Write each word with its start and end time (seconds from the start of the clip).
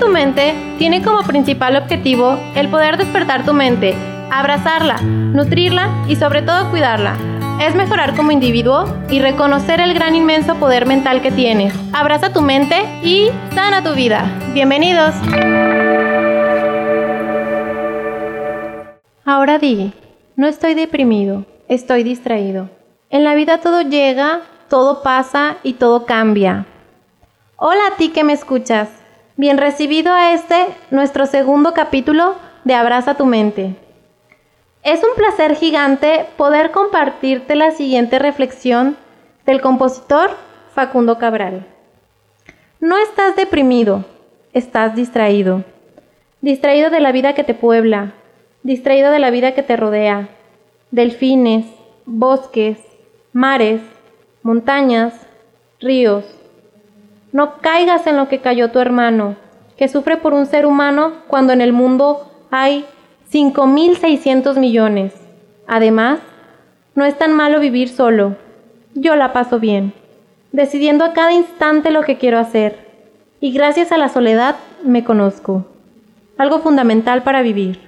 Tu 0.00 0.08
mente 0.08 0.54
tiene 0.78 1.02
como 1.02 1.22
principal 1.22 1.74
objetivo 1.74 2.38
el 2.54 2.68
poder 2.68 2.98
despertar 2.98 3.46
tu 3.46 3.54
mente, 3.54 3.94
abrazarla, 4.30 5.00
nutrirla 5.00 6.04
y 6.06 6.16
sobre 6.16 6.42
todo 6.42 6.70
cuidarla. 6.70 7.16
Es 7.60 7.74
mejorar 7.74 8.14
como 8.14 8.30
individuo 8.30 8.84
y 9.08 9.20
reconocer 9.20 9.80
el 9.80 9.94
gran 9.94 10.14
inmenso 10.14 10.56
poder 10.56 10.84
mental 10.84 11.22
que 11.22 11.32
tienes. 11.32 11.72
Abraza 11.94 12.30
tu 12.30 12.42
mente 12.42 12.76
y 13.02 13.30
sana 13.54 13.82
tu 13.82 13.94
vida. 13.94 14.30
Bienvenidos. 14.52 15.14
Ahora 19.24 19.58
di, 19.58 19.92
no 20.36 20.46
estoy 20.46 20.74
deprimido, 20.74 21.46
estoy 21.68 22.02
distraído. 22.02 22.68
En 23.08 23.24
la 23.24 23.34
vida 23.34 23.58
todo 23.58 23.80
llega, 23.80 24.42
todo 24.68 25.02
pasa 25.02 25.56
y 25.62 25.74
todo 25.74 26.04
cambia. 26.04 26.66
Hola 27.56 27.80
a 27.92 27.96
ti 27.96 28.10
que 28.10 28.24
me 28.24 28.34
escuchas. 28.34 29.05
Bien 29.38 29.58
recibido 29.58 30.14
a 30.14 30.32
este, 30.32 30.66
nuestro 30.90 31.26
segundo 31.26 31.74
capítulo 31.74 32.36
de 32.64 32.72
Abraza 32.72 33.16
tu 33.16 33.26
mente. 33.26 33.76
Es 34.82 35.00
un 35.04 35.14
placer 35.14 35.56
gigante 35.56 36.24
poder 36.38 36.70
compartirte 36.70 37.54
la 37.54 37.70
siguiente 37.72 38.18
reflexión 38.18 38.96
del 39.44 39.60
compositor 39.60 40.30
Facundo 40.74 41.18
Cabral. 41.18 41.66
No 42.80 42.96
estás 42.96 43.36
deprimido, 43.36 44.06
estás 44.54 44.96
distraído. 44.96 45.64
Distraído 46.40 46.88
de 46.88 47.00
la 47.00 47.12
vida 47.12 47.34
que 47.34 47.44
te 47.44 47.52
puebla, 47.52 48.14
distraído 48.62 49.10
de 49.10 49.18
la 49.18 49.30
vida 49.30 49.52
que 49.52 49.62
te 49.62 49.76
rodea. 49.76 50.30
Delfines, 50.92 51.66
bosques, 52.06 52.78
mares, 53.34 53.82
montañas, 54.42 55.12
ríos. 55.78 56.24
No 57.36 57.58
caigas 57.60 58.06
en 58.06 58.16
lo 58.16 58.28
que 58.28 58.40
cayó 58.40 58.70
tu 58.70 58.78
hermano, 58.78 59.36
que 59.76 59.88
sufre 59.88 60.16
por 60.16 60.32
un 60.32 60.46
ser 60.46 60.64
humano 60.64 61.12
cuando 61.26 61.52
en 61.52 61.60
el 61.60 61.74
mundo 61.74 62.32
hay 62.50 62.86
5.600 63.30 64.56
millones. 64.58 65.12
Además, 65.66 66.20
no 66.94 67.04
es 67.04 67.18
tan 67.18 67.34
malo 67.34 67.60
vivir 67.60 67.90
solo. 67.90 68.36
Yo 68.94 69.16
la 69.16 69.34
paso 69.34 69.60
bien, 69.60 69.92
decidiendo 70.50 71.04
a 71.04 71.12
cada 71.12 71.34
instante 71.34 71.90
lo 71.90 72.04
que 72.04 72.16
quiero 72.16 72.38
hacer. 72.38 72.78
Y 73.38 73.52
gracias 73.52 73.92
a 73.92 73.98
la 73.98 74.08
soledad 74.08 74.56
me 74.82 75.04
conozco. 75.04 75.66
Algo 76.38 76.60
fundamental 76.60 77.22
para 77.22 77.42
vivir. 77.42 77.80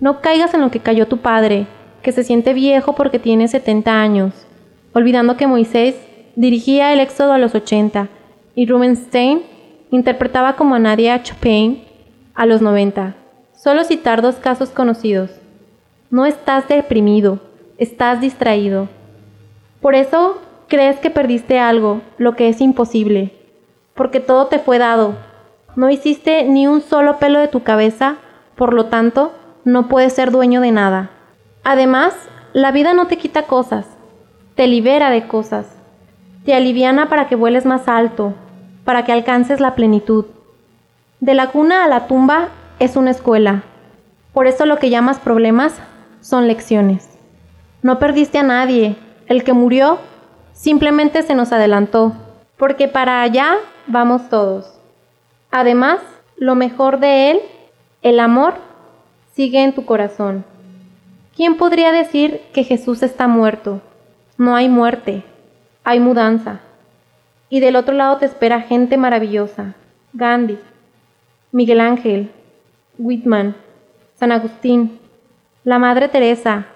No 0.00 0.20
caigas 0.20 0.54
en 0.54 0.60
lo 0.60 0.72
que 0.72 0.80
cayó 0.80 1.06
tu 1.06 1.18
padre, 1.18 1.68
que 2.02 2.10
se 2.10 2.24
siente 2.24 2.52
viejo 2.52 2.96
porque 2.96 3.20
tiene 3.20 3.46
70 3.46 4.02
años, 4.02 4.32
olvidando 4.92 5.36
que 5.36 5.46
Moisés 5.46 5.94
dirigía 6.34 6.92
el 6.92 6.98
éxodo 6.98 7.32
a 7.32 7.38
los 7.38 7.54
80 7.54 8.08
y 8.54 8.66
Rubenstein 8.66 9.42
interpretaba 9.90 10.56
como 10.56 10.74
a 10.74 10.78
Nadia 10.78 11.22
Chopin 11.22 11.84
a 12.34 12.46
los 12.46 12.62
90. 12.62 13.14
Solo 13.52 13.84
citar 13.84 14.22
dos 14.22 14.36
casos 14.36 14.70
conocidos. 14.70 15.30
No 16.10 16.26
estás 16.26 16.68
deprimido, 16.68 17.40
estás 17.78 18.20
distraído. 18.20 18.88
Por 19.80 19.94
eso 19.94 20.40
crees 20.68 20.98
que 20.98 21.10
perdiste 21.10 21.58
algo, 21.58 22.02
lo 22.18 22.34
que 22.36 22.48
es 22.48 22.60
imposible, 22.60 23.32
porque 23.94 24.20
todo 24.20 24.46
te 24.46 24.58
fue 24.58 24.78
dado. 24.78 25.16
No 25.76 25.90
hiciste 25.90 26.44
ni 26.44 26.66
un 26.66 26.80
solo 26.80 27.18
pelo 27.18 27.38
de 27.38 27.48
tu 27.48 27.62
cabeza, 27.62 28.16
por 28.56 28.74
lo 28.74 28.86
tanto, 28.86 29.32
no 29.64 29.88
puedes 29.88 30.12
ser 30.12 30.30
dueño 30.30 30.60
de 30.60 30.72
nada. 30.72 31.10
Además, 31.64 32.14
la 32.52 32.72
vida 32.72 32.92
no 32.92 33.06
te 33.06 33.16
quita 33.16 33.42
cosas, 33.42 33.86
te 34.54 34.66
libera 34.66 35.10
de 35.10 35.26
cosas, 35.26 35.71
te 36.44 36.54
aliviana 36.54 37.08
para 37.08 37.28
que 37.28 37.36
vueles 37.36 37.66
más 37.66 37.88
alto, 37.88 38.34
para 38.84 39.04
que 39.04 39.12
alcances 39.12 39.60
la 39.60 39.74
plenitud. 39.74 40.26
De 41.20 41.34
la 41.34 41.50
cuna 41.50 41.84
a 41.84 41.88
la 41.88 42.06
tumba 42.06 42.48
es 42.78 42.96
una 42.96 43.10
escuela. 43.10 43.62
Por 44.32 44.46
eso 44.46 44.66
lo 44.66 44.78
que 44.78 44.90
llamas 44.90 45.20
problemas 45.20 45.74
son 46.20 46.48
lecciones. 46.48 47.08
No 47.82 47.98
perdiste 47.98 48.38
a 48.38 48.42
nadie. 48.42 48.96
El 49.26 49.44
que 49.44 49.52
murió 49.52 49.98
simplemente 50.52 51.22
se 51.22 51.34
nos 51.34 51.52
adelantó, 51.52 52.12
porque 52.56 52.88
para 52.88 53.22
allá 53.22 53.56
vamos 53.86 54.28
todos. 54.28 54.78
Además, 55.50 56.00
lo 56.36 56.54
mejor 56.54 56.98
de 56.98 57.30
él, 57.30 57.40
el 58.02 58.20
amor, 58.20 58.54
sigue 59.34 59.62
en 59.62 59.74
tu 59.74 59.84
corazón. 59.84 60.44
¿Quién 61.34 61.56
podría 61.56 61.92
decir 61.92 62.40
que 62.52 62.64
Jesús 62.64 63.02
está 63.02 63.26
muerto? 63.28 63.80
No 64.36 64.54
hay 64.56 64.68
muerte, 64.68 65.24
hay 65.84 66.00
mudanza. 66.00 66.60
Y 67.48 67.60
del 67.60 67.76
otro 67.76 67.94
lado 67.94 68.18
te 68.18 68.26
espera 68.26 68.62
gente 68.62 68.96
maravillosa. 68.96 69.74
Gandhi, 70.12 70.58
Miguel 71.50 71.80
Ángel, 71.80 72.30
Whitman, 72.98 73.54
San 74.14 74.32
Agustín, 74.32 74.98
la 75.64 75.78
Madre 75.78 76.08
Teresa, 76.08 76.66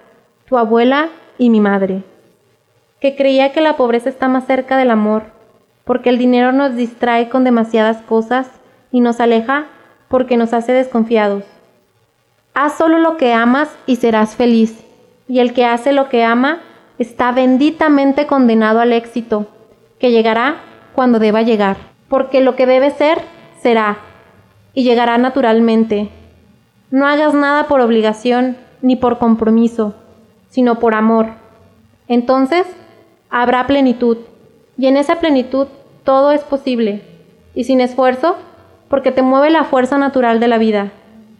tu 0.45 0.57
abuela 0.57 1.09
y 1.37 1.49
mi 1.49 1.59
madre, 1.59 2.03
que 2.99 3.15
creía 3.15 3.51
que 3.51 3.61
la 3.61 3.77
pobreza 3.77 4.09
está 4.09 4.27
más 4.27 4.45
cerca 4.45 4.77
del 4.77 4.91
amor, 4.91 5.23
porque 5.83 6.09
el 6.09 6.17
dinero 6.17 6.51
nos 6.51 6.75
distrae 6.75 7.29
con 7.29 7.43
demasiadas 7.43 8.01
cosas 8.03 8.49
y 8.91 9.01
nos 9.01 9.19
aleja 9.19 9.65
porque 10.09 10.37
nos 10.37 10.53
hace 10.53 10.73
desconfiados. 10.73 11.43
Haz 12.53 12.77
solo 12.77 12.97
lo 12.97 13.17
que 13.17 13.33
amas 13.33 13.69
y 13.85 13.97
serás 13.97 14.35
feliz, 14.35 14.83
y 15.27 15.39
el 15.39 15.53
que 15.53 15.65
hace 15.65 15.91
lo 15.91 16.09
que 16.09 16.23
ama 16.23 16.59
está 16.99 17.31
benditamente 17.31 18.27
condenado 18.27 18.79
al 18.79 18.93
éxito, 18.93 19.47
que 19.99 20.11
llegará 20.11 20.57
cuando 20.93 21.19
deba 21.19 21.41
llegar, 21.41 21.77
porque 22.09 22.41
lo 22.41 22.55
que 22.55 22.65
debe 22.65 22.91
ser, 22.91 23.19
será, 23.61 23.99
y 24.73 24.83
llegará 24.83 25.17
naturalmente. 25.17 26.09
No 26.91 27.05
hagas 27.05 27.33
nada 27.33 27.67
por 27.67 27.81
obligación 27.81 28.57
ni 28.81 28.95
por 28.95 29.17
compromiso, 29.17 29.95
sino 30.49 30.79
por 30.79 30.95
amor. 30.95 31.27
Entonces 32.07 32.65
habrá 33.29 33.67
plenitud, 33.67 34.17
y 34.77 34.87
en 34.87 34.97
esa 34.97 35.19
plenitud 35.19 35.67
todo 36.03 36.31
es 36.31 36.43
posible, 36.43 37.01
y 37.53 37.65
sin 37.65 37.81
esfuerzo, 37.81 38.37
porque 38.89 39.11
te 39.11 39.21
mueve 39.21 39.49
la 39.49 39.65
fuerza 39.65 39.97
natural 39.97 40.39
de 40.39 40.47
la 40.47 40.57
vida, 40.57 40.91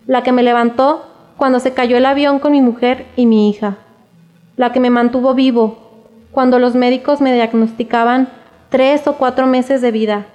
la 0.06 0.24
que 0.24 0.32
me 0.32 0.44
levantó 0.44 1.06
cuando 1.38 1.60
se 1.60 1.74
cayó 1.74 1.98
el 1.98 2.06
avión 2.06 2.40
con 2.40 2.52
mi 2.52 2.62
mujer 2.62 3.06
y 3.16 3.26
mi 3.26 3.50
hija, 3.50 3.78
la 4.58 4.74
que 4.74 4.82
me 4.82 4.90
mantuvo 4.90 5.34
vivo 5.34 5.78
cuando 6.32 6.60
los 6.60 6.76
médicos 6.76 7.22
me 7.22 7.34
diagnosticaban 7.34 8.28
tres 8.70 9.08
o 9.08 9.14
cuatro 9.14 9.48
meses 9.48 9.82
de 9.82 9.92
vida. 9.92 10.26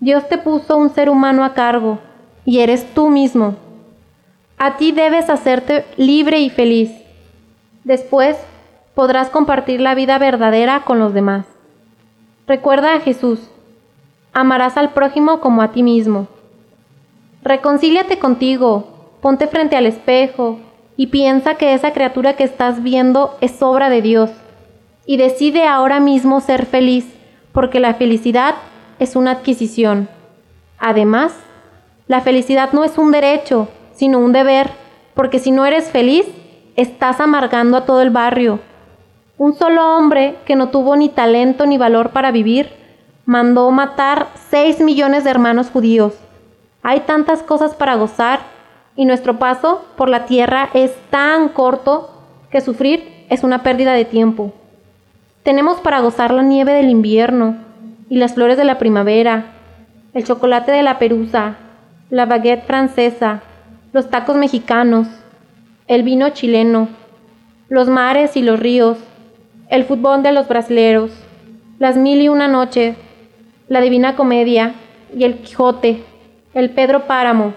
Dios 0.00 0.28
te 0.28 0.36
puso 0.36 0.76
un 0.76 0.90
ser 0.90 1.08
humano 1.08 1.44
a 1.44 1.54
cargo 1.54 1.98
y 2.44 2.58
eres 2.58 2.92
tú 2.94 3.08
mismo. 3.08 3.56
A 4.58 4.76
ti 4.76 4.92
debes 4.92 5.30
hacerte 5.30 5.86
libre 5.96 6.40
y 6.40 6.50
feliz. 6.50 6.90
Después 7.84 8.36
podrás 8.94 9.30
compartir 9.30 9.80
la 9.80 9.94
vida 9.94 10.18
verdadera 10.18 10.84
con 10.84 10.98
los 10.98 11.14
demás. 11.14 11.46
Recuerda 12.46 12.94
a 12.94 13.00
Jesús. 13.00 13.48
Amarás 14.32 14.76
al 14.76 14.90
prójimo 14.90 15.40
como 15.40 15.62
a 15.62 15.72
ti 15.72 15.82
mismo. 15.82 16.26
Reconcíliate 17.42 18.18
contigo, 18.18 19.16
ponte 19.20 19.46
frente 19.46 19.76
al 19.76 19.86
espejo 19.86 20.58
y 20.98 21.06
piensa 21.06 21.54
que 21.54 21.74
esa 21.74 21.92
criatura 21.92 22.34
que 22.34 22.42
estás 22.42 22.82
viendo 22.82 23.38
es 23.40 23.62
obra 23.62 23.88
de 23.88 24.02
Dios. 24.02 24.30
Y 25.06 25.16
decide 25.16 25.64
ahora 25.64 26.00
mismo 26.00 26.40
ser 26.40 26.66
feliz, 26.66 27.06
porque 27.52 27.78
la 27.78 27.94
felicidad 27.94 28.56
es 28.98 29.14
una 29.14 29.30
adquisición. 29.30 30.08
Además, 30.76 31.32
la 32.08 32.20
felicidad 32.20 32.72
no 32.72 32.82
es 32.82 32.98
un 32.98 33.12
derecho, 33.12 33.68
sino 33.92 34.18
un 34.18 34.32
deber, 34.32 34.72
porque 35.14 35.38
si 35.38 35.52
no 35.52 35.66
eres 35.66 35.88
feliz, 35.88 36.26
estás 36.74 37.20
amargando 37.20 37.76
a 37.76 37.84
todo 37.84 38.02
el 38.02 38.10
barrio. 38.10 38.58
Un 39.36 39.54
solo 39.54 39.96
hombre 39.96 40.34
que 40.46 40.56
no 40.56 40.70
tuvo 40.70 40.96
ni 40.96 41.08
talento 41.08 41.64
ni 41.64 41.78
valor 41.78 42.10
para 42.10 42.32
vivir, 42.32 42.72
mandó 43.24 43.70
matar 43.70 44.26
6 44.50 44.80
millones 44.80 45.22
de 45.22 45.30
hermanos 45.30 45.70
judíos. 45.70 46.14
Hay 46.82 47.00
tantas 47.00 47.44
cosas 47.44 47.76
para 47.76 47.94
gozar 47.94 48.57
y 48.98 49.04
nuestro 49.04 49.38
paso 49.38 49.84
por 49.96 50.08
la 50.08 50.26
tierra 50.26 50.70
es 50.74 50.92
tan 51.08 51.50
corto 51.50 52.10
que 52.50 52.60
sufrir 52.60 53.24
es 53.30 53.44
una 53.44 53.62
pérdida 53.62 53.92
de 53.92 54.04
tiempo. 54.04 54.52
Tenemos 55.44 55.78
para 55.78 56.00
gozar 56.00 56.32
la 56.32 56.42
nieve 56.42 56.72
del 56.72 56.90
invierno 56.90 57.58
y 58.10 58.16
las 58.16 58.34
flores 58.34 58.56
de 58.56 58.64
la 58.64 58.76
primavera, 58.78 59.52
el 60.14 60.24
chocolate 60.24 60.72
de 60.72 60.82
la 60.82 60.98
perusa, 60.98 61.58
la 62.10 62.26
baguette 62.26 62.66
francesa, 62.66 63.42
los 63.92 64.10
tacos 64.10 64.34
mexicanos, 64.34 65.06
el 65.86 66.02
vino 66.02 66.30
chileno, 66.30 66.88
los 67.68 67.86
mares 67.86 68.36
y 68.36 68.42
los 68.42 68.58
ríos, 68.58 68.98
el 69.70 69.84
fútbol 69.84 70.24
de 70.24 70.32
los 70.32 70.48
brasileros, 70.48 71.12
las 71.78 71.96
mil 71.96 72.20
y 72.20 72.28
una 72.28 72.48
noches, 72.48 72.96
la 73.68 73.80
divina 73.80 74.16
comedia 74.16 74.74
y 75.16 75.22
el 75.22 75.36
Quijote, 75.38 76.02
el 76.52 76.70
Pedro 76.70 77.06
Páramo, 77.06 77.54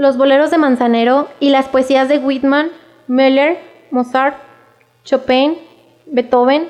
los 0.00 0.16
boleros 0.16 0.50
de 0.50 0.56
Manzanero 0.56 1.28
y 1.40 1.50
las 1.50 1.68
poesías 1.68 2.08
de 2.08 2.16
Whitman, 2.16 2.70
Müller, 3.06 3.58
Mozart, 3.90 4.34
Chopin, 5.04 5.58
Beethoven, 6.06 6.68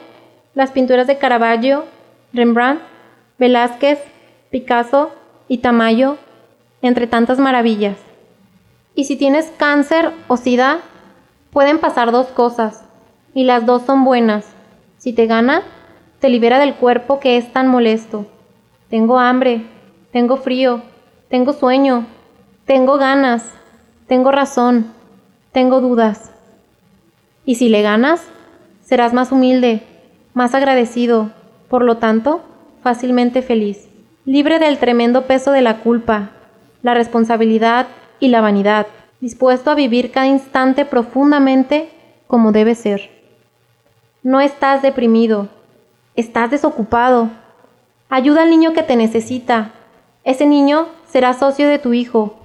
las 0.54 0.72
pinturas 0.72 1.06
de 1.06 1.16
Caravaggio, 1.16 1.84
Rembrandt, 2.32 2.82
Velázquez, 3.38 4.00
Picasso 4.50 5.12
y 5.46 5.58
Tamayo 5.58 6.18
entre 6.82 7.06
tantas 7.06 7.38
maravillas. 7.38 7.98
Y 8.96 9.04
si 9.04 9.14
tienes 9.14 9.52
cáncer 9.56 10.10
o 10.26 10.36
sida, 10.36 10.80
pueden 11.52 11.78
pasar 11.78 12.10
dos 12.10 12.26
cosas, 12.26 12.84
y 13.32 13.44
las 13.44 13.64
dos 13.64 13.82
son 13.82 14.02
buenas. 14.02 14.52
Si 14.98 15.12
te 15.12 15.26
gana, 15.26 15.62
te 16.18 16.30
libera 16.30 16.58
del 16.58 16.74
cuerpo 16.74 17.20
que 17.20 17.36
es 17.36 17.52
tan 17.52 17.68
molesto. 17.68 18.26
Tengo 18.88 19.20
hambre, 19.20 19.66
tengo 20.10 20.36
frío, 20.36 20.82
tengo 21.28 21.52
sueño, 21.52 22.06
tengo 22.70 22.98
ganas, 22.98 23.42
tengo 24.06 24.30
razón, 24.30 24.92
tengo 25.50 25.80
dudas. 25.80 26.30
Y 27.44 27.56
si 27.56 27.68
le 27.68 27.82
ganas, 27.82 28.24
serás 28.80 29.12
más 29.12 29.32
humilde, 29.32 29.82
más 30.34 30.54
agradecido, 30.54 31.32
por 31.68 31.82
lo 31.82 31.96
tanto, 31.96 32.42
fácilmente 32.80 33.42
feliz, 33.42 33.88
libre 34.24 34.60
del 34.60 34.78
tremendo 34.78 35.26
peso 35.26 35.50
de 35.50 35.62
la 35.62 35.78
culpa, 35.78 36.30
la 36.82 36.94
responsabilidad 36.94 37.88
y 38.20 38.28
la 38.28 38.40
vanidad, 38.40 38.86
dispuesto 39.20 39.72
a 39.72 39.74
vivir 39.74 40.12
cada 40.12 40.28
instante 40.28 40.84
profundamente 40.84 41.90
como 42.28 42.52
debe 42.52 42.76
ser. 42.76 43.10
No 44.22 44.40
estás 44.40 44.80
deprimido, 44.80 45.48
estás 46.14 46.52
desocupado. 46.52 47.30
Ayuda 48.08 48.42
al 48.42 48.50
niño 48.50 48.74
que 48.74 48.84
te 48.84 48.94
necesita. 48.94 49.72
Ese 50.22 50.46
niño 50.46 50.86
será 51.08 51.34
socio 51.34 51.66
de 51.66 51.80
tu 51.80 51.94
hijo. 51.94 52.39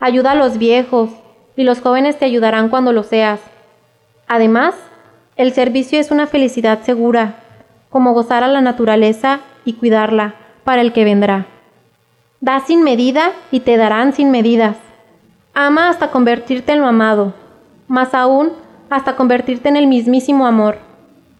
Ayuda 0.00 0.32
a 0.32 0.34
los 0.36 0.58
viejos 0.58 1.10
y 1.56 1.64
los 1.64 1.80
jóvenes 1.80 2.18
te 2.18 2.24
ayudarán 2.24 2.68
cuando 2.68 2.92
lo 2.92 3.02
seas. 3.02 3.40
Además, 4.28 4.74
el 5.36 5.52
servicio 5.52 5.98
es 5.98 6.10
una 6.10 6.26
felicidad 6.26 6.82
segura, 6.82 7.36
como 7.90 8.12
gozar 8.12 8.44
a 8.44 8.48
la 8.48 8.60
naturaleza 8.60 9.40
y 9.64 9.72
cuidarla 9.72 10.34
para 10.62 10.82
el 10.82 10.92
que 10.92 11.04
vendrá. 11.04 11.46
Da 12.40 12.60
sin 12.60 12.84
medida 12.84 13.32
y 13.50 13.60
te 13.60 13.76
darán 13.76 14.12
sin 14.12 14.30
medidas. 14.30 14.76
Ama 15.54 15.88
hasta 15.88 16.12
convertirte 16.12 16.72
en 16.72 16.80
lo 16.80 16.86
amado, 16.86 17.34
más 17.88 18.14
aún 18.14 18.52
hasta 18.90 19.16
convertirte 19.16 19.68
en 19.68 19.76
el 19.76 19.88
mismísimo 19.88 20.46
amor. 20.46 20.78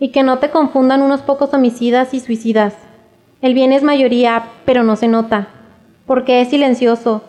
Y 0.00 0.10
que 0.10 0.22
no 0.22 0.38
te 0.38 0.50
confundan 0.50 1.02
unos 1.02 1.22
pocos 1.22 1.54
homicidas 1.54 2.14
y 2.14 2.20
suicidas. 2.20 2.74
El 3.40 3.54
bien 3.54 3.72
es 3.72 3.82
mayoría, 3.84 4.44
pero 4.64 4.82
no 4.82 4.96
se 4.96 5.06
nota, 5.06 5.48
porque 6.06 6.40
es 6.40 6.50
silencioso. 6.50 7.22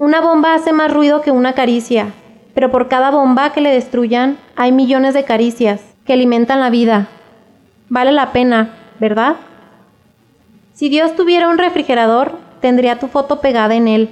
Una 0.00 0.22
bomba 0.22 0.54
hace 0.54 0.72
más 0.72 0.90
ruido 0.90 1.20
que 1.20 1.30
una 1.30 1.52
caricia, 1.52 2.14
pero 2.54 2.70
por 2.70 2.88
cada 2.88 3.10
bomba 3.10 3.52
que 3.52 3.60
le 3.60 3.70
destruyan 3.70 4.38
hay 4.56 4.72
millones 4.72 5.12
de 5.12 5.24
caricias 5.24 5.82
que 6.06 6.14
alimentan 6.14 6.58
la 6.58 6.70
vida. 6.70 7.08
Vale 7.90 8.10
la 8.10 8.32
pena, 8.32 8.70
¿verdad? 8.98 9.36
Si 10.72 10.88
Dios 10.88 11.14
tuviera 11.16 11.50
un 11.50 11.58
refrigerador, 11.58 12.38
tendría 12.62 12.98
tu 12.98 13.08
foto 13.08 13.42
pegada 13.42 13.74
en 13.74 13.88
él. 13.88 14.08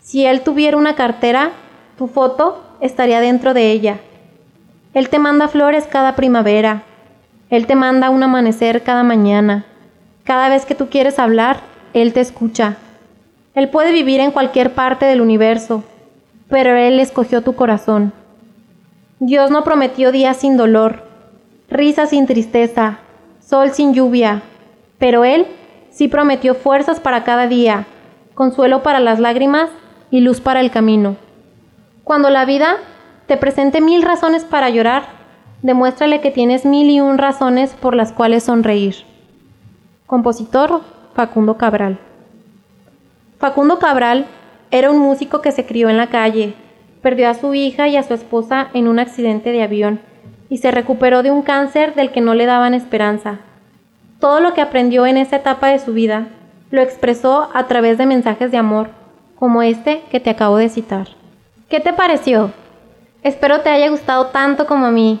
Si 0.00 0.26
Él 0.26 0.40
tuviera 0.40 0.76
una 0.76 0.96
cartera, 0.96 1.52
tu 1.96 2.08
foto 2.08 2.64
estaría 2.80 3.20
dentro 3.20 3.54
de 3.54 3.70
ella. 3.70 4.00
Él 4.94 5.10
te 5.10 5.20
manda 5.20 5.46
flores 5.46 5.86
cada 5.86 6.16
primavera. 6.16 6.82
Él 7.50 7.68
te 7.68 7.76
manda 7.76 8.10
un 8.10 8.24
amanecer 8.24 8.82
cada 8.82 9.04
mañana. 9.04 9.64
Cada 10.24 10.48
vez 10.48 10.66
que 10.66 10.74
tú 10.74 10.88
quieres 10.88 11.20
hablar, 11.20 11.60
Él 11.92 12.12
te 12.12 12.20
escucha. 12.20 12.78
Él 13.54 13.68
puede 13.68 13.92
vivir 13.92 14.20
en 14.20 14.32
cualquier 14.32 14.74
parte 14.74 15.06
del 15.06 15.20
universo, 15.20 15.84
pero 16.48 16.76
Él 16.76 16.98
escogió 16.98 17.42
tu 17.42 17.54
corazón. 17.54 18.12
Dios 19.20 19.50
no 19.50 19.62
prometió 19.62 20.10
días 20.10 20.38
sin 20.38 20.56
dolor, 20.56 21.04
risa 21.68 22.06
sin 22.06 22.26
tristeza, 22.26 22.98
sol 23.40 23.70
sin 23.70 23.94
lluvia, 23.94 24.42
pero 24.98 25.24
Él 25.24 25.46
sí 25.90 26.08
prometió 26.08 26.54
fuerzas 26.54 26.98
para 26.98 27.22
cada 27.22 27.46
día, 27.46 27.86
consuelo 28.34 28.82
para 28.82 28.98
las 28.98 29.20
lágrimas 29.20 29.70
y 30.10 30.20
luz 30.20 30.40
para 30.40 30.60
el 30.60 30.72
camino. 30.72 31.16
Cuando 32.02 32.30
la 32.30 32.44
vida 32.44 32.76
te 33.26 33.36
presente 33.36 33.80
mil 33.80 34.02
razones 34.02 34.44
para 34.44 34.68
llorar, 34.68 35.04
demuéstrale 35.62 36.20
que 36.20 36.32
tienes 36.32 36.66
mil 36.66 36.90
y 36.90 37.00
un 37.00 37.18
razones 37.18 37.72
por 37.72 37.94
las 37.94 38.12
cuales 38.12 38.42
sonreír. 38.42 38.96
Compositor 40.06 40.82
Facundo 41.14 41.56
Cabral. 41.56 41.98
Facundo 43.44 43.78
Cabral 43.78 44.24
era 44.70 44.90
un 44.90 44.96
músico 44.96 45.42
que 45.42 45.52
se 45.52 45.66
crió 45.66 45.90
en 45.90 45.98
la 45.98 46.06
calle, 46.06 46.54
perdió 47.02 47.28
a 47.28 47.34
su 47.34 47.52
hija 47.52 47.88
y 47.88 47.96
a 47.98 48.02
su 48.02 48.14
esposa 48.14 48.68
en 48.72 48.88
un 48.88 48.98
accidente 48.98 49.52
de 49.52 49.62
avión 49.62 50.00
y 50.48 50.56
se 50.56 50.70
recuperó 50.70 51.22
de 51.22 51.30
un 51.30 51.42
cáncer 51.42 51.94
del 51.94 52.10
que 52.10 52.22
no 52.22 52.32
le 52.32 52.46
daban 52.46 52.72
esperanza. 52.72 53.40
Todo 54.18 54.40
lo 54.40 54.54
que 54.54 54.62
aprendió 54.62 55.04
en 55.04 55.18
esa 55.18 55.36
etapa 55.36 55.68
de 55.68 55.78
su 55.78 55.92
vida 55.92 56.28
lo 56.70 56.80
expresó 56.80 57.50
a 57.52 57.66
través 57.66 57.98
de 57.98 58.06
mensajes 58.06 58.50
de 58.50 58.56
amor, 58.56 58.88
como 59.38 59.60
este 59.60 60.00
que 60.10 60.20
te 60.20 60.30
acabo 60.30 60.56
de 60.56 60.70
citar. 60.70 61.08
¿Qué 61.68 61.80
te 61.80 61.92
pareció? 61.92 62.50
Espero 63.22 63.60
te 63.60 63.68
haya 63.68 63.90
gustado 63.90 64.28
tanto 64.28 64.64
como 64.64 64.86
a 64.86 64.90
mí, 64.90 65.20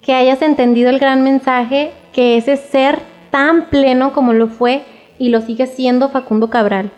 que 0.00 0.14
hayas 0.14 0.42
entendido 0.42 0.90
el 0.90 1.00
gran 1.00 1.24
mensaje 1.24 1.92
que 2.12 2.36
ese 2.36 2.56
ser 2.56 3.00
tan 3.32 3.64
pleno 3.64 4.12
como 4.12 4.32
lo 4.32 4.46
fue 4.46 4.84
y 5.18 5.30
lo 5.30 5.40
sigue 5.40 5.66
siendo 5.66 6.10
Facundo 6.10 6.50
Cabral, 6.50 6.92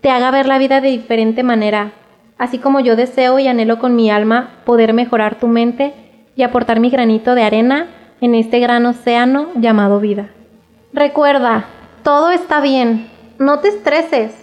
te 0.00 0.10
haga 0.10 0.30
ver 0.30 0.46
la 0.46 0.58
vida 0.58 0.80
de 0.80 0.88
diferente 0.88 1.42
manera, 1.42 1.92
así 2.38 2.58
como 2.58 2.80
yo 2.80 2.96
deseo 2.96 3.38
y 3.38 3.48
anhelo 3.48 3.78
con 3.78 3.96
mi 3.96 4.10
alma 4.10 4.60
poder 4.64 4.92
mejorar 4.94 5.38
tu 5.38 5.46
mente 5.46 5.92
y 6.36 6.42
aportar 6.42 6.80
mi 6.80 6.90
granito 6.90 7.34
de 7.34 7.42
arena 7.42 7.88
en 8.20 8.34
este 8.34 8.60
gran 8.60 8.86
océano 8.86 9.48
llamado 9.56 10.00
vida. 10.00 10.30
Recuerda, 10.92 11.66
todo 12.02 12.30
está 12.30 12.60
bien, 12.60 13.08
no 13.38 13.60
te 13.60 13.68
estreses. 13.68 14.34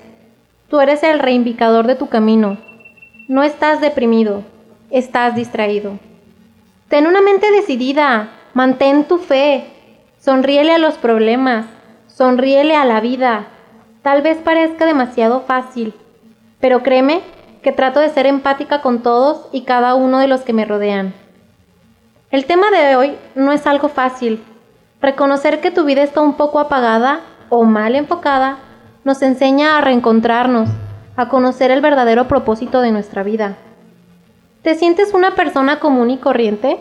Tú 0.70 0.80
eres 0.80 1.02
el 1.04 1.20
reivindicador 1.20 1.88
de 1.88 1.96
tu 1.96 2.08
camino. 2.08 2.58
No 3.28 3.44
estás 3.44 3.82
deprimido, 3.82 4.44
estás 4.92 5.36
distraído. 5.36 6.00
Ten 6.88 7.08
una 7.08 7.22
mente 7.22 7.52
decidida, 7.52 8.30
mantén 8.54 9.06
tu 9.06 9.18
fe, 9.18 9.66
sonríele 10.20 10.74
a 10.74 10.78
los 10.78 10.96
problemas, 10.96 11.66
sonríele 12.08 12.76
a 12.76 12.86
la 12.86 13.02
vida. 13.02 13.48
Tal 14.08 14.22
vez 14.22 14.38
parezca 14.38 14.86
demasiado 14.86 15.42
fácil, 15.42 15.94
pero 16.62 16.82
créeme 16.82 17.24
que 17.62 17.74
trato 17.74 18.00
de 18.00 18.08
ser 18.08 18.26
empática 18.26 18.80
con 18.80 19.04
todos 19.04 19.50
y 19.52 19.64
cada 19.64 19.96
uno 19.96 20.20
de 20.20 20.28
los 20.28 20.44
que 20.44 20.54
me 20.54 20.64
rodean. 20.64 21.14
El 22.32 22.46
tema 22.46 22.72
de 22.72 22.96
hoy 22.96 23.18
no 23.36 23.52
es 23.52 23.68
algo 23.68 23.90
fácil, 23.90 24.42
Reconocer 25.02 25.60
que 25.60 25.72
tu 25.72 25.84
vida 25.84 26.04
está 26.04 26.22
un 26.22 26.36
poco 26.36 26.62
apagada 26.62 27.20
o 27.50 27.66
mal 27.66 27.96
enfocada 27.96 28.60
nos 29.04 29.22
enseña 29.22 29.78
a 29.78 29.82
reencontrarnos, 29.82 30.70
a 31.18 31.28
conocer 31.28 31.70
el 31.70 31.82
verdadero 31.82 32.30
propósito 32.30 32.80
de 32.80 32.92
nuestra 32.92 33.24
vida. 33.24 33.58
¿Te 34.62 34.76
sientes 34.76 35.14
una 35.14 35.32
persona 35.32 35.82
común 35.82 36.12
y 36.12 36.18
corriente? 36.18 36.80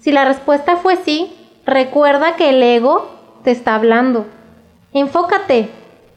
Si 0.00 0.10
la 0.10 0.24
respuesta 0.24 0.74
fue 0.78 0.96
sí, 0.96 1.32
recuerda 1.64 2.34
que 2.34 2.48
el 2.48 2.60
ego 2.60 3.08
te 3.44 3.52
está 3.52 3.76
hablando. 3.76 4.26
Enfócate, 4.92 5.70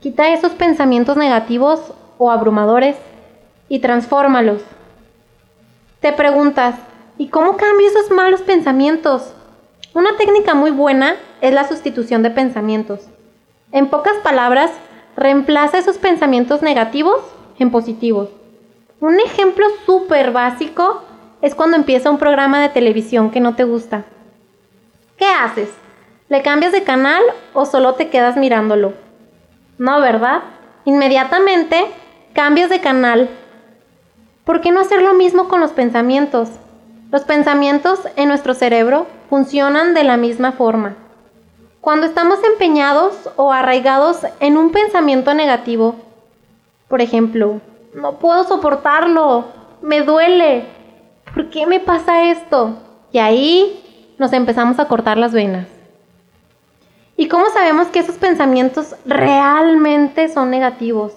quita 0.05 0.31
esos 0.31 0.51
pensamientos 0.51 1.17
negativos 1.17 1.91
o 2.19 2.29
abrumadores 2.29 2.95
y 3.69 3.79
transfórmalos. 3.79 4.61
Te 5.99 6.13
preguntas, 6.13 6.75
¿y 7.17 7.29
cómo 7.29 7.57
cambio 7.57 7.87
esos 7.87 8.11
malos 8.11 8.43
pensamientos? 8.43 9.33
Una 9.95 10.15
técnica 10.15 10.53
muy 10.53 10.69
buena 10.69 11.15
es 11.41 11.55
la 11.55 11.67
sustitución 11.67 12.21
de 12.21 12.29
pensamientos. 12.29 13.07
En 13.71 13.87
pocas 13.87 14.15
palabras, 14.17 14.69
reemplaza 15.17 15.79
esos 15.79 15.97
pensamientos 15.97 16.61
negativos 16.61 17.23
en 17.57 17.71
positivos. 17.71 18.29
Un 18.99 19.19
ejemplo 19.19 19.65
súper 19.87 20.31
básico 20.31 21.01
es 21.41 21.55
cuando 21.55 21.77
empieza 21.77 22.11
un 22.11 22.19
programa 22.19 22.61
de 22.61 22.69
televisión 22.69 23.31
que 23.31 23.39
no 23.39 23.55
te 23.55 23.63
gusta. 23.63 24.05
¿Qué 25.17 25.25
haces? 25.25 25.69
¿Le 26.29 26.43
cambias 26.43 26.73
de 26.73 26.83
canal 26.83 27.23
o 27.55 27.65
solo 27.65 27.95
te 27.95 28.09
quedas 28.09 28.37
mirándolo? 28.37 29.04
No, 29.77 29.99
¿verdad? 29.99 30.41
Inmediatamente 30.85 31.85
cambias 32.33 32.69
de 32.69 32.79
canal. 32.79 33.29
¿Por 34.45 34.61
qué 34.61 34.71
no 34.71 34.79
hacer 34.79 35.01
lo 35.01 35.13
mismo 35.13 35.47
con 35.47 35.59
los 35.59 35.71
pensamientos? 35.71 36.49
Los 37.11 37.23
pensamientos 37.23 37.99
en 38.15 38.29
nuestro 38.29 38.53
cerebro 38.53 39.07
funcionan 39.29 39.93
de 39.93 40.03
la 40.03 40.17
misma 40.17 40.51
forma. 40.51 40.95
Cuando 41.81 42.05
estamos 42.05 42.39
empeñados 42.43 43.29
o 43.35 43.51
arraigados 43.51 44.25
en 44.39 44.57
un 44.57 44.71
pensamiento 44.71 45.33
negativo, 45.33 45.95
por 46.87 47.01
ejemplo, 47.01 47.61
no 47.93 48.13
puedo 48.19 48.43
soportarlo, 48.43 49.45
me 49.81 50.01
duele, 50.01 50.65
¿por 51.33 51.49
qué 51.49 51.65
me 51.65 51.79
pasa 51.79 52.31
esto? 52.31 52.77
Y 53.11 53.19
ahí 53.19 54.13
nos 54.17 54.33
empezamos 54.33 54.79
a 54.79 54.85
cortar 54.85 55.17
las 55.17 55.33
venas. 55.33 55.67
¿Y 57.17 57.29
cómo 57.29 57.45
sabemos 57.49 57.87
que 57.87 57.99
esos 57.99 58.15
pensamientos 58.15 58.95
realmente 59.05 60.27
son 60.27 60.49
negativos? 60.49 61.13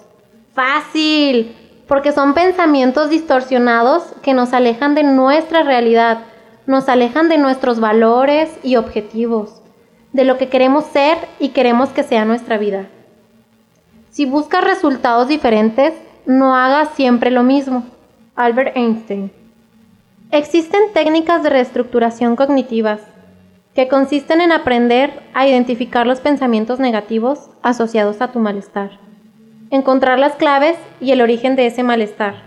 Fácil, 0.53 1.55
porque 1.87 2.13
son 2.13 2.33
pensamientos 2.33 3.09
distorsionados 3.09 4.03
que 4.21 4.33
nos 4.33 4.53
alejan 4.53 4.95
de 4.95 5.03
nuestra 5.03 5.63
realidad, 5.63 6.19
nos 6.65 6.87
alejan 6.87 7.27
de 7.27 7.37
nuestros 7.37 7.81
valores 7.81 8.49
y 8.63 8.77
objetivos, 8.77 9.61
de 10.13 10.23
lo 10.23 10.37
que 10.37 10.47
queremos 10.47 10.85
ser 10.85 11.17
y 11.37 11.49
queremos 11.49 11.89
que 11.89 12.03
sea 12.03 12.23
nuestra 12.23 12.57
vida. 12.57 12.87
Si 14.09 14.25
buscas 14.25 14.63
resultados 14.63 15.27
diferentes, 15.27 15.93
no 16.25 16.55
hagas 16.55 16.89
siempre 16.95 17.29
lo 17.29 17.43
mismo. 17.43 17.83
Albert 18.35 18.77
Einstein. 18.77 19.31
Existen 20.31 20.93
técnicas 20.93 21.43
de 21.43 21.49
reestructuración 21.49 22.37
cognitivas 22.37 23.01
que 23.75 23.87
consisten 23.87 24.41
en 24.41 24.51
aprender 24.51 25.23
a 25.33 25.47
identificar 25.47 26.07
los 26.07 26.19
pensamientos 26.19 26.79
negativos 26.79 27.49
asociados 27.61 28.21
a 28.21 28.31
tu 28.31 28.39
malestar, 28.39 28.99
encontrar 29.69 30.19
las 30.19 30.35
claves 30.35 30.77
y 30.99 31.11
el 31.11 31.21
origen 31.21 31.55
de 31.55 31.67
ese 31.67 31.83
malestar. 31.83 32.43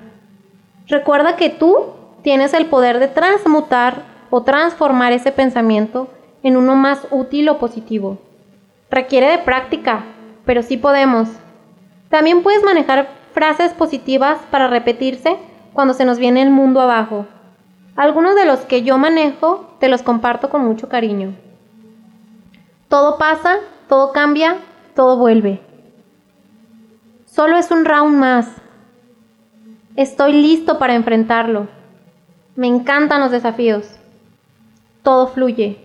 Recuerda 0.88 1.36
que 1.36 1.50
tú 1.50 1.86
tienes 2.22 2.54
el 2.54 2.66
poder 2.66 2.98
de 2.98 3.08
transmutar 3.08 4.02
o 4.30 4.42
transformar 4.42 5.12
ese 5.12 5.32
pensamiento 5.32 6.08
en 6.42 6.56
uno 6.56 6.74
más 6.74 7.06
útil 7.10 7.48
o 7.48 7.58
positivo. 7.58 8.18
Requiere 8.90 9.28
de 9.28 9.38
práctica, 9.38 10.04
pero 10.44 10.62
sí 10.62 10.76
podemos. 10.76 11.28
También 12.08 12.42
puedes 12.42 12.62
manejar 12.62 13.08
frases 13.32 13.72
positivas 13.72 14.38
para 14.50 14.68
repetirse 14.68 15.36
cuando 15.72 15.94
se 15.94 16.04
nos 16.04 16.18
viene 16.18 16.42
el 16.42 16.50
mundo 16.50 16.80
abajo. 16.80 17.26
Algunos 17.96 18.34
de 18.34 18.46
los 18.46 18.60
que 18.60 18.82
yo 18.82 18.96
manejo 18.96 19.76
te 19.78 19.88
los 19.88 20.02
comparto 20.02 20.48
con 20.48 20.64
mucho 20.64 20.88
cariño. 20.88 21.34
Todo 22.88 23.18
pasa, 23.18 23.56
todo 23.88 24.12
cambia, 24.12 24.56
todo 24.94 25.18
vuelve. 25.18 25.60
Solo 27.26 27.56
es 27.56 27.70
un 27.70 27.84
round 27.84 28.16
más. 28.16 28.48
Estoy 29.96 30.32
listo 30.32 30.78
para 30.78 30.94
enfrentarlo. 30.94 31.68
Me 32.56 32.66
encantan 32.66 33.20
los 33.20 33.30
desafíos. 33.30 33.98
Todo 35.02 35.26
fluye. 35.26 35.78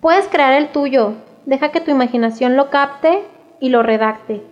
Puedes 0.00 0.28
crear 0.28 0.52
el 0.52 0.72
tuyo. 0.72 1.14
Deja 1.46 1.70
que 1.70 1.80
tu 1.80 1.90
imaginación 1.90 2.56
lo 2.56 2.68
capte 2.68 3.24
y 3.60 3.70
lo 3.70 3.82
redacte. 3.82 4.42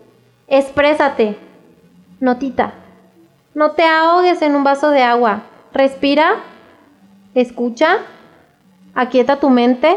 Exprésate. 0.48 1.38
Notita. 2.20 2.74
No 3.54 3.72
te 3.72 3.84
ahogues 3.84 4.40
en 4.40 4.56
un 4.56 4.64
vaso 4.64 4.90
de 4.90 5.02
agua. 5.02 5.42
Respira, 5.74 6.34
escucha, 7.34 7.98
aquieta 8.94 9.40
tu 9.40 9.48
mente 9.48 9.96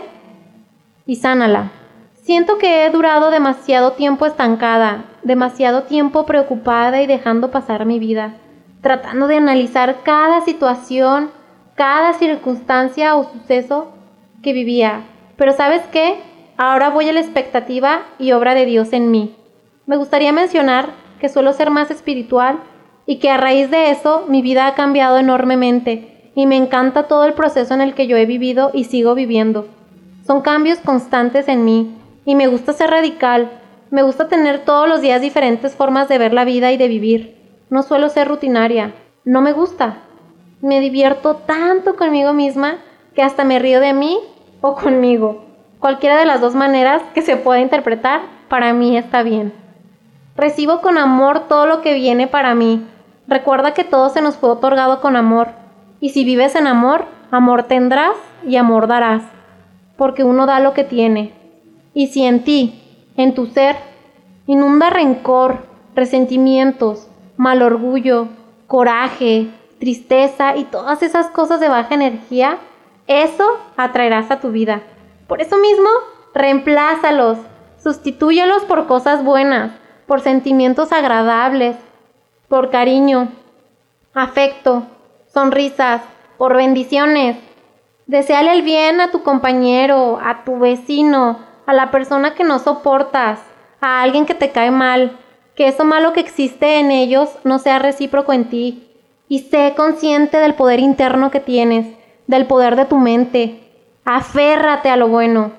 y 1.06 1.18
sánala. 1.18 1.72
Siento 2.14 2.58
que 2.58 2.86
he 2.86 2.90
durado 2.90 3.30
demasiado 3.30 3.92
tiempo 3.92 4.26
estancada, 4.26 5.06
demasiado 5.24 5.84
tiempo 5.84 6.26
preocupada 6.26 7.02
y 7.02 7.08
dejando 7.08 7.52
pasar 7.52 7.86
mi 7.86 8.00
vida, 8.00 8.36
tratando 8.82 9.28
de 9.28 9.36
analizar 9.36 10.02
cada 10.04 10.42
situación, 10.42 11.30
cada 11.76 12.14
circunstancia 12.14 13.18
o 13.18 13.30
suceso 13.32 13.92
que 14.42 14.54
vivía. 14.54 15.04
Pero 15.36 15.52
sabes 15.52 15.82
qué? 15.92 16.20
Ahora 16.56 16.90
voy 16.90 17.10
a 17.10 17.14
la 17.14 17.20
expectativa 17.20 18.04
y 18.18 18.32
obra 18.32 18.56
de 18.56 18.66
Dios 18.66 18.94
en 18.94 19.12
mí. 19.12 19.36
Me 19.86 19.98
gustaría 19.98 20.32
mencionar 20.32 20.92
que 21.20 21.28
suelo 21.28 21.52
ser 21.52 21.70
más 21.70 21.92
espiritual 21.92 22.60
y 23.06 23.18
que 23.18 23.30
a 23.30 23.38
raíz 23.38 23.70
de 23.70 23.92
eso 23.92 24.26
mi 24.28 24.42
vida 24.42 24.68
ha 24.68 24.76
cambiado 24.76 25.18
enormemente 25.18 26.32
y 26.36 26.46
me 26.46 26.58
encanta 26.58 27.04
todo 27.04 27.26
el 27.26 27.34
proceso 27.34 27.74
en 27.74 27.82
el 27.82 27.94
que 27.94 28.08
yo 28.08 28.18
he 28.18 28.26
vivido 28.26 28.72
y 28.74 28.86
sigo 28.86 29.16
viviendo. 29.16 29.68
Son 30.26 30.42
cambios 30.42 30.80
constantes 30.80 31.48
en 31.48 31.64
mí 31.64 31.96
y 32.26 32.36
me 32.36 32.48
gusta 32.48 32.74
ser 32.74 32.90
radical, 32.90 33.52
me 33.92 34.04
gusta 34.04 34.28
tener 34.28 34.66
todos 34.66 34.90
los 34.90 35.02
días 35.02 35.22
diferentes 35.22 35.76
formas 35.76 36.10
de 36.10 36.18
ver 36.18 36.34
la 36.34 36.46
vida 36.46 36.72
y 36.72 36.78
de 36.78 36.88
vivir. 36.88 37.38
No 37.70 37.84
suelo 37.84 38.10
ser 38.10 38.28
rutinaria, 38.28 38.94
no 39.24 39.42
me 39.42 39.54
gusta. 39.54 40.00
Me 40.62 40.80
divierto 40.80 41.36
tanto 41.36 41.96
conmigo 41.96 42.34
misma 42.34 42.78
que 43.14 43.22
hasta 43.22 43.44
me 43.44 43.60
río 43.60 43.80
de 43.80 43.94
mí 43.94 44.20
o 44.62 44.76
conmigo. 44.76 45.46
Cualquiera 45.80 46.18
de 46.18 46.26
las 46.26 46.42
dos 46.42 46.56
maneras 46.56 47.04
que 47.14 47.22
se 47.22 47.38
pueda 47.38 47.60
interpretar, 47.60 48.22
para 48.50 48.74
mí 48.74 48.98
está 48.98 49.24
bien. 49.24 49.54
Recibo 50.36 50.82
con 50.82 50.98
amor 50.98 51.48
todo 51.48 51.66
lo 51.66 51.82
que 51.82 51.94
viene 51.94 52.28
para 52.28 52.56
mí, 52.56 52.86
Recuerda 53.28 53.74
que 53.74 53.84
todo 53.84 54.10
se 54.10 54.22
nos 54.22 54.36
fue 54.36 54.50
otorgado 54.50 55.02
con 55.02 55.16
amor, 55.16 55.50
y 56.00 56.10
si 56.10 56.24
vives 56.24 56.56
en 56.56 56.68
amor, 56.68 57.06
amor 57.32 57.64
tendrás 57.64 58.16
y 58.46 58.58
amor 58.58 58.88
darás, 58.88 59.24
porque 59.98 60.24
uno 60.24 60.46
da 60.46 60.60
lo 60.60 60.74
que 60.74 60.84
tiene. 60.84 61.34
Y 61.94 62.08
si 62.08 62.24
en 62.24 62.44
ti, 62.44 62.82
en 63.18 63.34
tu 63.34 63.48
ser, 63.48 63.78
inunda 64.46 64.90
rencor, 64.90 65.66
resentimientos, 65.96 67.08
mal 67.38 67.62
orgullo, 67.62 68.28
coraje, 68.68 69.50
tristeza 69.80 70.56
y 70.56 70.66
todas 70.66 71.02
esas 71.02 71.28
cosas 71.28 71.60
de 71.60 71.70
baja 71.70 71.96
energía, 71.96 72.58
eso 73.08 73.46
atraerás 73.78 74.32
a 74.32 74.40
tu 74.40 74.52
vida. 74.52 74.82
Por 75.28 75.42
eso 75.42 75.58
mismo, 75.58 75.90
reemplázalos, 76.34 77.38
sustitúyelos 77.82 78.64
por 78.66 78.88
cosas 78.88 79.24
buenas, 79.24 79.72
por 80.08 80.22
sentimientos 80.22 80.92
agradables, 80.92 81.76
por 82.48 82.70
cariño, 82.70 83.30
afecto, 84.14 84.84
sonrisas, 85.34 86.02
por 86.38 86.56
bendiciones. 86.56 87.38
Deseale 88.08 88.54
el 88.54 88.62
bien 88.62 89.02
a 89.02 89.12
tu 89.12 89.24
compañero, 89.24 90.20
a 90.24 90.44
tu 90.44 90.60
vecino, 90.60 91.40
a 91.66 91.74
la 91.74 91.92
persona 91.92 92.36
que 92.36 92.44
no 92.44 92.60
soportas, 92.60 93.40
a 93.82 94.02
alguien 94.02 94.26
que 94.26 94.36
te 94.36 94.52
cae 94.52 94.72
mal, 94.72 95.18
que 95.56 95.68
eso 95.68 95.86
malo 95.86 96.14
que 96.14 96.20
existe 96.20 96.80
en 96.80 96.92
ellos 96.92 97.30
no 97.44 97.60
sea 97.60 97.80
recíproco 97.80 98.34
en 98.34 98.50
ti. 98.50 98.92
Y 99.28 99.40
sé 99.40 99.74
consciente 99.76 100.38
del 100.38 100.54
poder 100.54 100.80
interno 100.80 101.32
que 101.32 101.40
tienes, 101.40 101.88
del 102.28 102.46
poder 102.46 102.76
de 102.76 102.86
tu 102.86 102.98
mente. 102.98 103.62
Aférrate 104.04 104.90
a 104.90 104.98
lo 104.98 105.08
bueno, 105.08 105.54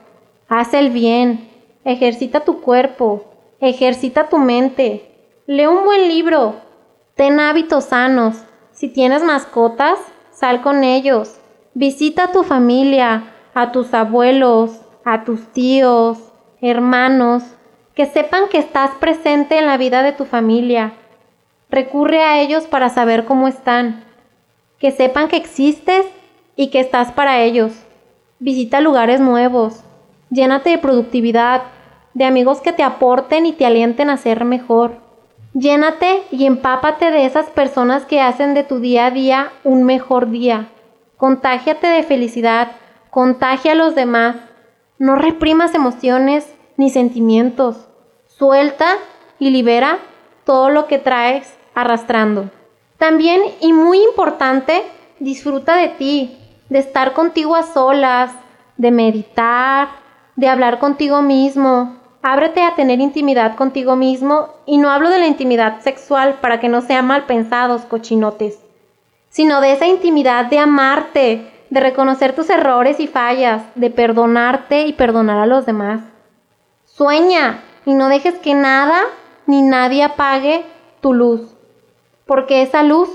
haz 0.49 0.73
el 0.73 0.90
bien, 0.90 1.50
ejercita 1.85 2.40
tu 2.40 2.61
cuerpo, 2.61 3.25
ejercita 3.59 4.28
tu 4.28 4.38
mente. 4.38 5.11
Lee 5.47 5.66
un 5.66 5.85
buen 5.85 6.07
libro, 6.07 6.55
Ten 7.16 7.40
hábitos 7.40 7.85
sanos. 7.85 8.44
Si 8.73 8.88
tienes 8.88 9.25
mascotas, 9.25 9.99
sal 10.32 10.61
con 10.61 10.85
ellos. 10.85 11.40
Visita 11.73 12.25
a 12.25 12.32
tu 12.32 12.42
familia, 12.42 13.32
a 13.54 13.73
tus 13.73 13.94
abuelos, 13.94 14.82
a 15.02 15.25
tus 15.25 15.50
tíos, 15.54 16.18
hermanos, 16.61 17.42
que 17.94 18.04
sepan 18.04 18.50
que 18.50 18.58
estás 18.58 18.90
presente 19.00 19.58
en 19.58 19.64
la 19.64 19.78
vida 19.78 20.02
de 20.02 20.12
tu 20.12 20.26
familia. 20.26 20.92
Recurre 21.70 22.23
a 22.23 22.38
ellos 22.42 22.66
para 22.66 22.90
saber 22.90 23.25
cómo 23.25 23.49
están. 23.49 24.04
Que 24.78 24.90
sepan 24.90 25.28
que 25.28 25.38
existes 25.38 26.04
y 26.54 26.68
que 26.68 26.80
estás 26.80 27.12
para 27.12 27.40
ellos. 27.40 27.73
Visita 28.40 28.82
lugares 28.82 29.20
nuevos. 29.20 29.82
Llénate 30.28 30.68
de 30.68 30.78
productividad, 30.78 31.62
de 32.12 32.26
amigos 32.26 32.61
que 32.61 32.75
te 32.75 32.82
aporten 32.82 33.46
y 33.46 33.54
te 33.54 33.64
alienten 33.64 34.11
a 34.11 34.18
ser 34.18 34.44
mejor. 34.44 35.06
Llénate 35.59 36.23
y 36.31 36.45
empápate 36.45 37.11
de 37.11 37.25
esas 37.25 37.47
personas 37.47 38.05
que 38.05 38.21
hacen 38.21 38.53
de 38.53 38.63
tu 38.63 38.79
día 38.79 39.07
a 39.07 39.11
día 39.11 39.53
un 39.65 39.85
mejor 39.85 40.29
día. 40.29 40.69
Contágiate 41.17 41.87
de 41.87 42.03
felicidad, 42.03 42.73
contagia 43.09 43.73
a 43.73 43.75
los 43.75 43.95
demás. 43.95 44.37
No 44.99 45.17
reprimas 45.17 45.75
emociones 45.75 46.47
ni 46.77 46.91
sentimientos. 46.91 47.89
Suelta 48.27 48.99
y 49.39 49.49
libera 49.49 50.01
todo 50.45 50.69
lo 50.69 50.87
que 50.89 50.99
traes 50.99 51.57
arrastrando. 51.75 52.51
También, 52.99 53.41
y 53.63 53.73
muy 53.73 54.03
importante, 54.03 54.83
disfruta 55.21 55.75
de 55.77 55.89
ti, 55.89 56.39
de 56.69 56.81
estar 56.81 57.15
contigo 57.15 57.57
a 57.57 57.63
solas, 57.63 58.31
de 58.77 58.91
meditar, 58.91 59.89
de 60.37 60.51
hablar 60.51 60.81
contigo 60.81 61.23
mismo, 61.23 61.97
Ábrete 62.28 62.61
a 62.64 62.75
tener 62.75 62.99
intimidad 62.99 63.54
contigo 63.54 63.95
mismo 63.95 64.49
y 64.66 64.78
no 64.78 64.90
hablo 64.90 65.11
de 65.11 65.21
la 65.21 65.28
intimidad 65.28 65.78
sexual 65.83 66.38
para 66.40 66.59
que 66.59 66.68
no 66.68 66.80
sean 66.80 67.06
mal 67.06 67.25
pensados, 67.26 67.83
cochinotes, 67.83 68.59
sino 69.28 69.61
de 69.61 69.71
esa 69.71 69.87
intimidad 69.87 70.47
de 70.47 70.59
amarte, 70.59 71.49
de 71.71 71.80
reconocer 71.80 72.35
tus 72.35 72.50
errores 72.50 72.99
y 72.99 73.06
fallas, 73.06 73.62
de 73.76 73.90
perdonarte 73.90 74.88
y 74.88 74.92
perdonar 74.95 75.38
a 75.38 75.47
los 75.47 75.66
demás. 75.66 76.00
Sueña 76.85 77.62
y 77.85 77.95
no 77.95 78.09
dejes 78.09 78.35
que 78.40 78.54
nada 78.54 79.02
ni 79.47 79.62
nadie 79.62 80.02
apague 80.02 80.64
tu 81.00 81.14
luz, 81.14 81.54
porque 82.26 82.62
esa 82.62 82.83
luz 82.83 83.09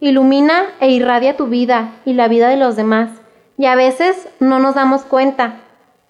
ilumina 0.00 0.66
e 0.80 0.90
irradia 0.90 1.34
tu 1.34 1.46
vida 1.46 1.92
y 2.04 2.12
la 2.12 2.28
vida 2.28 2.50
de 2.50 2.58
los 2.58 2.76
demás. 2.76 3.08
Y 3.56 3.64
a 3.64 3.74
veces 3.74 4.28
no 4.38 4.58
nos 4.58 4.74
damos 4.74 5.06
cuenta. 5.06 5.60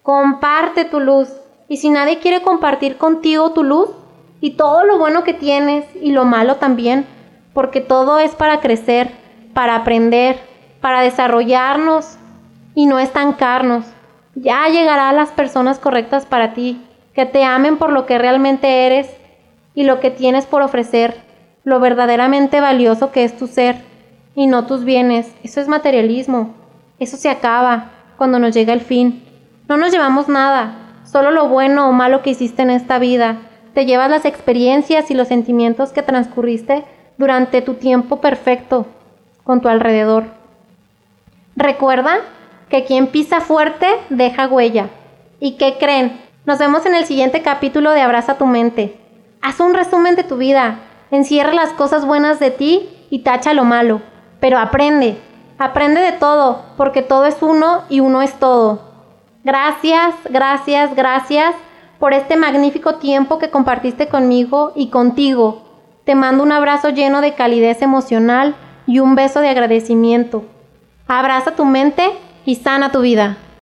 Comparte 0.03 0.83
tu 0.83 0.99
luz, 0.99 1.29
y 1.71 1.77
si 1.77 1.89
nadie 1.89 2.19
quiere 2.19 2.41
compartir 2.41 2.97
contigo 2.97 3.53
tu 3.53 3.63
luz 3.63 3.91
y 4.41 4.57
todo 4.57 4.83
lo 4.83 4.97
bueno 4.97 5.23
que 5.23 5.33
tienes 5.33 5.85
y 5.95 6.11
lo 6.11 6.25
malo 6.25 6.57
también, 6.57 7.05
porque 7.53 7.79
todo 7.79 8.19
es 8.19 8.35
para 8.35 8.59
crecer, 8.59 9.09
para 9.53 9.77
aprender, 9.77 10.37
para 10.81 10.99
desarrollarnos 10.99 12.17
y 12.75 12.87
no 12.87 12.99
estancarnos. 12.99 13.85
Ya 14.35 14.67
llegará 14.67 15.13
las 15.13 15.29
personas 15.29 15.79
correctas 15.79 16.25
para 16.25 16.53
ti, 16.53 16.81
que 17.13 17.25
te 17.25 17.45
amen 17.45 17.77
por 17.77 17.93
lo 17.93 18.05
que 18.05 18.17
realmente 18.17 18.85
eres 18.85 19.09
y 19.73 19.85
lo 19.85 20.01
que 20.01 20.11
tienes 20.11 20.45
por 20.45 20.63
ofrecer, 20.63 21.21
lo 21.63 21.79
verdaderamente 21.79 22.59
valioso 22.59 23.13
que 23.13 23.23
es 23.23 23.37
tu 23.37 23.47
ser 23.47 23.77
y 24.35 24.47
no 24.47 24.65
tus 24.65 24.83
bienes. 24.83 25.33
Eso 25.41 25.61
es 25.61 25.69
materialismo. 25.69 26.53
Eso 26.99 27.15
se 27.15 27.29
acaba 27.29 27.91
cuando 28.17 28.39
nos 28.39 28.53
llega 28.53 28.73
el 28.73 28.81
fin. 28.81 29.23
No 29.69 29.77
nos 29.77 29.93
llevamos 29.93 30.27
nada, 30.27 30.81
solo 31.11 31.31
lo 31.31 31.47
bueno 31.47 31.89
o 31.89 31.91
malo 31.91 32.21
que 32.21 32.29
hiciste 32.29 32.61
en 32.61 32.69
esta 32.69 32.99
vida, 32.99 33.41
Te 33.73 33.85
llevas 33.85 34.09
las 34.09 34.25
experiencias 34.25 35.09
y 35.11 35.13
los 35.13 35.29
sentimientos 35.29 35.93
que 35.93 36.01
transcurriste 36.01 36.83
durante 37.17 37.61
tu 37.61 37.75
tiempo 37.75 38.19
perfecto 38.19 38.85
con 39.45 39.61
tu 39.61 39.69
alrededor. 39.69 40.25
Recuerda 41.55 42.17
que 42.67 42.83
quien 42.83 43.07
pisa 43.07 43.39
fuerte 43.39 43.87
deja 44.09 44.49
huella. 44.49 44.89
¿Y 45.39 45.53
qué 45.53 45.77
creen? 45.79 46.19
Nos 46.45 46.59
vemos 46.59 46.85
en 46.85 46.95
el 46.95 47.05
siguiente 47.05 47.41
capítulo 47.41 47.91
de 47.91 48.01
Abraza 48.01 48.37
tu 48.37 48.45
mente. 48.45 48.99
Haz 49.41 49.61
un 49.61 49.73
resumen 49.73 50.17
de 50.17 50.25
tu 50.25 50.35
vida, 50.35 50.79
encierra 51.09 51.53
las 51.53 51.71
cosas 51.71 52.05
buenas 52.05 52.41
de 52.41 52.51
ti 52.51 52.89
y 53.09 53.19
tacha 53.19 53.53
lo 53.53 53.63
malo, 53.63 54.01
pero 54.41 54.57
aprende, 54.59 55.17
aprende 55.57 56.01
de 56.01 56.11
todo, 56.11 56.65
porque 56.75 57.03
todo 57.03 57.25
es 57.25 57.37
uno 57.41 57.83
y 57.87 58.01
uno 58.01 58.21
es 58.21 58.33
todo. 58.33 58.90
Gracias, 59.43 60.13
gracias, 60.29 60.95
gracias 60.95 61.55
por 61.99 62.13
este 62.13 62.35
magnífico 62.35 62.95
tiempo 62.95 63.39
que 63.39 63.49
compartiste 63.49 64.07
conmigo 64.07 64.71
y 64.75 64.89
contigo. 64.89 65.63
Te 66.03 66.15
mando 66.15 66.43
un 66.43 66.51
abrazo 66.51 66.89
lleno 66.89 67.21
de 67.21 67.33
calidez 67.33 67.81
emocional 67.81 68.55
y 68.87 68.99
un 68.99 69.15
beso 69.15 69.39
de 69.39 69.49
agradecimiento. 69.49 70.43
Abraza 71.07 71.55
tu 71.55 71.65
mente 71.65 72.11
y 72.45 72.55
sana 72.55 72.91
tu 72.91 73.01
vida. 73.01 73.37